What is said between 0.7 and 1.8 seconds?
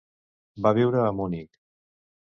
viure a Munic.